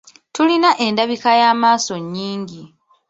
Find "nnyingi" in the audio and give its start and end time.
2.03-2.63